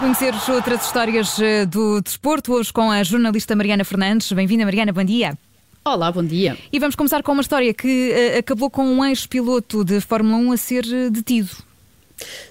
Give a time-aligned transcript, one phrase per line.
[0.00, 4.32] conhecer outras histórias eh, do desporto, hoje com a jornalista Mariana Fernandes.
[4.32, 5.38] Bem-vinda, Mariana, bom dia.
[5.84, 6.56] Olá, bom dia.
[6.72, 10.52] E vamos começar com uma história que uh, acabou com um ex-piloto de Fórmula 1
[10.52, 11.50] a ser uh, detido.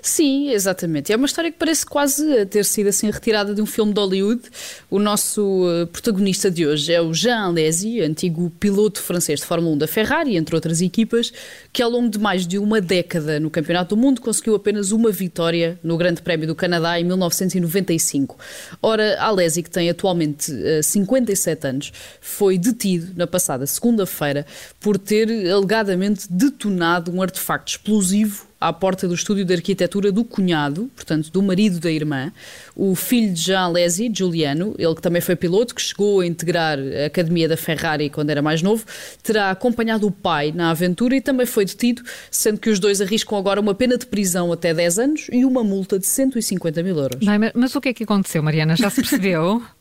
[0.02, 1.12] Sim, exatamente.
[1.12, 4.42] É uma história que parece quase ter sido assim retirada de um filme de Hollywood.
[4.90, 9.76] O nosso uh, protagonista de hoje é o Jean Alesi, antigo piloto francês de Fórmula
[9.76, 11.32] 1 da Ferrari, entre outras equipas,
[11.72, 15.12] que ao longo de mais de uma década no Campeonato do Mundo conseguiu apenas uma
[15.12, 18.38] vitória no Grande Prémio do Canadá em 1995.
[18.82, 24.46] Ora, Alesi, que tem atualmente uh, 57 anos, foi detido na passada segunda-feira
[24.80, 30.90] por ter alegadamente detonado um artefacto explosivo à porta do estúdio de arquitetura do cunhado,
[30.96, 32.32] portanto, do marido da irmã,
[32.76, 36.78] o filho de Jean Alesi, Giuliano, ele que também foi piloto, que chegou a integrar
[36.78, 38.84] a academia da Ferrari quando era mais novo,
[39.24, 43.38] terá acompanhado o pai na aventura e também foi detido, sendo que os dois arriscam
[43.38, 47.26] agora uma pena de prisão até 10 anos e uma multa de 150 mil euros.
[47.40, 48.76] mas, mas o que é que aconteceu, Mariana?
[48.76, 49.62] Já se percebeu?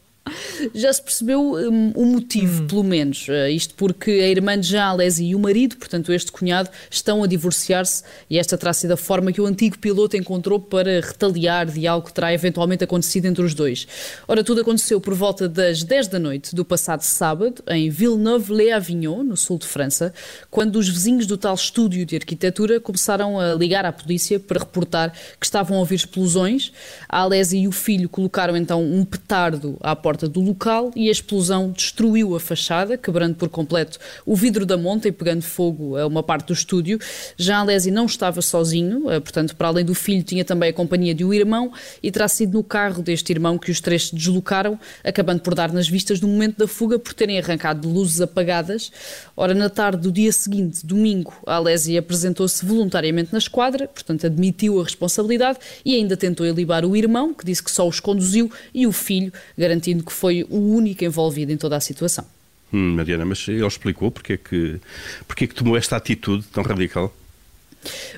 [0.74, 2.66] já se percebeu um, o motivo, hum.
[2.66, 3.26] pelo menos.
[3.28, 7.22] Uh, isto porque a irmã de Jean Alesi e o marido, portanto este cunhado, estão
[7.22, 11.66] a divorciar-se e esta terá sido a forma que o antigo piloto encontrou para retaliar
[11.66, 13.86] de algo que terá eventualmente acontecido entre os dois.
[14.26, 19.36] Ora, tudo aconteceu por volta das 10 da noite do passado sábado, em Villeneuve-les-Avignon, no
[19.36, 20.12] sul de França,
[20.50, 25.12] quando os vizinhos do tal estúdio de arquitetura começaram a ligar à polícia para reportar
[25.38, 26.72] que estavam a ouvir explosões.
[27.08, 31.08] A Alesi e o filho colocaram então um petardo à porta porta do local e
[31.08, 35.96] a explosão destruiu a fachada, quebrando por completo o vidro da monta e pegando fogo
[35.96, 36.98] a uma parte do estúdio.
[37.36, 41.14] Já Alesi não estava sozinho, eh, portanto, para além do filho, tinha também a companhia
[41.14, 44.78] de um irmão e terá sido no carro deste irmão que os três se deslocaram,
[45.04, 48.90] acabando por dar nas vistas no momento da fuga por terem arrancado luzes apagadas.
[49.36, 54.84] Ora, na tarde do dia seguinte, domingo, Alesi apresentou-se voluntariamente na esquadra, portanto, admitiu a
[54.84, 58.92] responsabilidade e ainda tentou elibar o irmão, que disse que só os conduziu, e o
[58.92, 62.24] filho, garantindo que foi o único envolvido em toda a situação.
[62.72, 64.80] Hum, Mariana, mas ele explicou porque é que,
[65.26, 67.14] porque é que tomou esta atitude tão radical?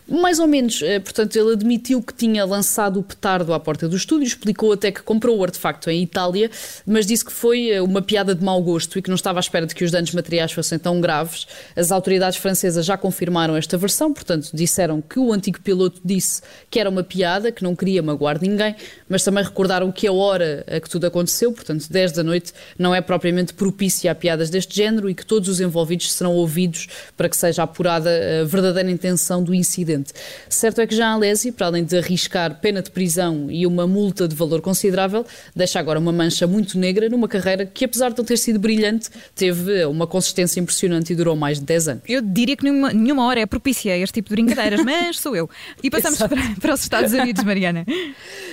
[0.09, 3.97] Mais ou menos, eh, portanto, ele admitiu que tinha lançado o petardo à porta do
[3.97, 6.51] estúdio, explicou até que comprou o artefacto em Itália,
[6.85, 9.41] mas disse que foi eh, uma piada de mau gosto e que não estava à
[9.41, 11.47] espera de que os danos materiais fossem tão graves.
[11.77, 16.81] As autoridades francesas já confirmaram esta versão, portanto, disseram que o antigo piloto disse que
[16.81, 18.75] era uma piada, que não queria magoar ninguém,
[19.09, 22.95] mas também recordaram que a hora a que tudo aconteceu, portanto, 10 da noite, não
[22.95, 27.29] é propriamente propícia a piadas deste género e que todos os envolvidos serão ouvidos para
[27.29, 28.11] que seja apurada
[28.43, 30.13] a verdadeira intenção do do incidente.
[30.49, 34.29] Certo é que já Alesi, para além de arriscar pena de prisão e uma multa
[34.29, 38.25] de valor considerável, deixa agora uma mancha muito negra numa carreira que, apesar de não
[38.25, 42.03] ter sido brilhante, teve uma consistência impressionante e durou mais de 10 anos.
[42.09, 45.35] Eu diria que nenhuma, nenhuma hora é propícia a este tipo de brincadeiras, mas sou
[45.35, 45.51] eu.
[45.83, 47.85] E passamos para, para, os Estados Unidos, Mariana.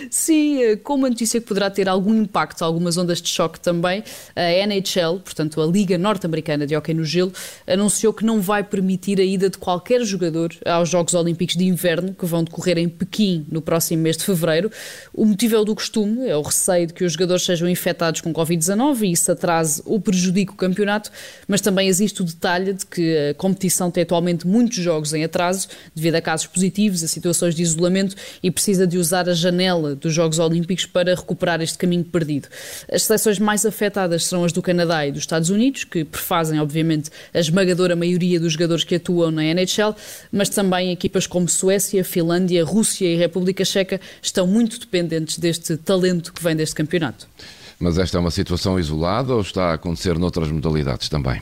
[0.10, 4.04] Sim, eh, com uma notícia que poderá ter algum impacto, algumas ondas de choque também,
[4.36, 7.32] a NHL, portanto a Liga Norte-Americana de Hockey no Gelo,
[7.68, 11.66] anunciou que não vai permitir a ida de qualquer jogador aos aos Jogos Olímpicos de
[11.66, 14.72] Inverno, que vão decorrer em Pequim no próximo mês de fevereiro.
[15.14, 18.22] O motivo é o do costume, é o receio de que os jogadores sejam infectados
[18.22, 21.12] com Covid-19 e isso atrase ou prejudique o campeonato,
[21.48, 25.68] mas também existe o detalhe de que a competição tem atualmente muitos jogos em atraso,
[25.94, 30.14] devido a casos positivos, a situações de isolamento e precisa de usar a janela dos
[30.14, 32.48] Jogos Olímpicos para recuperar este caminho perdido.
[32.92, 37.10] As seleções mais afetadas serão as do Canadá e dos Estados Unidos, que prefazem, obviamente,
[37.34, 39.96] a esmagadora maioria dos jogadores que atuam na NHL,
[40.32, 45.76] mas também também equipas como Suécia, Finlândia, Rússia e República Checa estão muito dependentes deste
[45.76, 47.28] talento que vem deste campeonato.
[47.80, 51.42] Mas esta é uma situação isolada ou está a acontecer noutras modalidades também?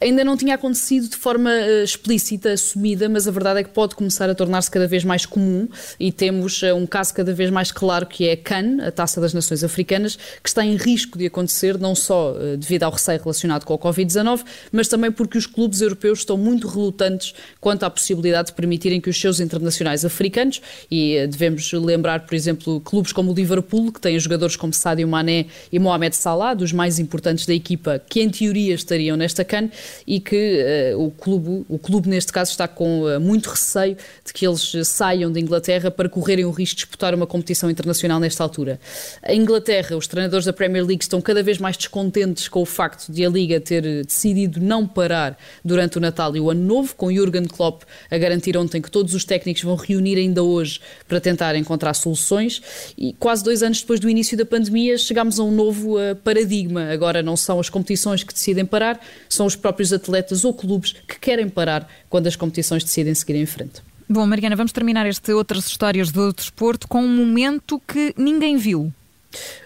[0.00, 3.94] Ainda não tinha acontecido de forma uh, explícita, assumida, mas a verdade é que pode
[3.94, 7.72] começar a tornar-se cada vez mais comum e temos uh, um caso cada vez mais
[7.72, 11.26] claro que é a CAN, a Taça das Nações Africanas, que está em risco de
[11.26, 15.46] acontecer, não só uh, devido ao receio relacionado com a Covid-19, mas também porque os
[15.46, 20.60] clubes europeus estão muito relutantes quanto à possibilidade de permitirem que os seus internacionais africanos,
[20.90, 25.46] e devemos lembrar, por exemplo, clubes como o Liverpool, que têm jogadores como Sadio Mané
[25.72, 29.68] e Mohamed Salah, dos mais importantes da equipa, que em teoria estariam nesta CAN,
[30.06, 34.32] e que uh, o, clube, o clube, neste caso, está com uh, muito receio de
[34.32, 38.42] que eles saiam da Inglaterra para correrem o risco de disputar uma competição internacional nesta
[38.42, 38.80] altura.
[39.22, 43.10] A Inglaterra, os treinadores da Premier League estão cada vez mais descontentes com o facto
[43.12, 47.12] de a Liga ter decidido não parar durante o Natal e o Ano Novo, com
[47.12, 51.54] Jurgen Klopp a garantir ontem que todos os técnicos vão reunir ainda hoje para tentar
[51.54, 52.60] encontrar soluções.
[52.96, 56.90] E quase dois anos depois do início da pandemia, chegámos a um novo uh, paradigma.
[56.90, 60.92] Agora não são as competições que decidem parar, são os próprios próprios atletas ou clubes
[61.06, 63.80] que querem parar quando as competições decidem seguir em frente.
[64.08, 68.92] Bom, Mariana, vamos terminar este Outras Histórias do Desporto com um momento que ninguém viu.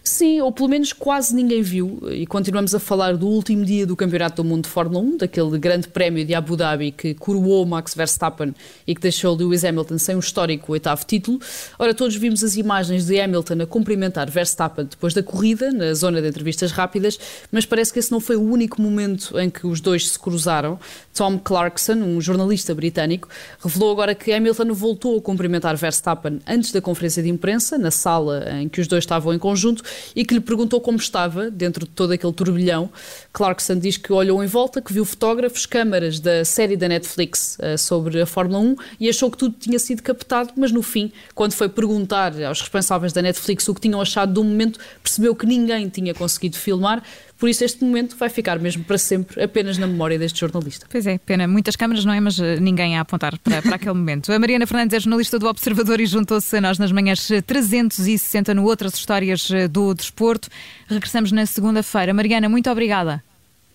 [0.03, 3.95] Sim, ou pelo menos quase ninguém viu, e continuamos a falar do último dia do
[3.95, 7.95] Campeonato do Mundo de Fórmula 1, daquele grande prémio de Abu Dhabi que coroou Max
[7.95, 8.53] Verstappen
[8.85, 11.39] e que deixou Lewis Hamilton sem um histórico oitavo título.
[11.79, 16.21] Ora, todos vimos as imagens de Hamilton a cumprimentar Verstappen depois da corrida, na zona
[16.21, 17.19] de entrevistas rápidas,
[17.53, 20.81] mas parece que esse não foi o único momento em que os dois se cruzaram.
[21.15, 23.29] Tom Clarkson, um jornalista britânico,
[23.63, 28.45] revelou agora que Hamilton voltou a cumprimentar Verstappen antes da conferência de imprensa, na sala
[28.61, 29.83] em que os dois estavam em conjunto,
[30.17, 32.91] e que lhe perguntou como estava dentro de todo aquele turbilhão.
[33.33, 37.77] Clarkson diz que olhou em volta, que viu fotógrafos, câmaras da série da Netflix uh,
[37.77, 41.53] sobre a Fórmula 1 e achou que tudo tinha sido captado, mas no fim, quando
[41.53, 45.89] foi perguntar aos responsáveis da Netflix o que tinham achado do momento, percebeu que ninguém
[45.89, 47.03] tinha conseguido filmar.
[47.43, 50.87] Por isso, este momento vai ficar mesmo para sempre apenas na memória deste jornalista.
[50.89, 51.49] Pois é, pena.
[51.49, 52.21] Muitas câmaras, não é?
[52.21, 54.33] Mas eh, ninguém a apontar para, para aquele momento.
[54.33, 58.63] A Mariana Fernandes é jornalista do Observador e juntou-se a nós nas manhãs 360 no
[58.63, 60.49] Outras Histórias eh, do Desporto.
[60.87, 62.15] Regressamos na segunda-feira.
[62.15, 63.21] Mariana, muito obrigada.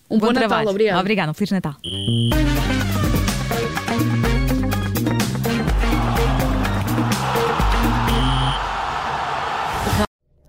[0.08, 0.70] Um bom, bom Natal, trabalho.
[0.70, 1.00] obrigada.
[1.00, 1.76] Obrigada, um Feliz Natal.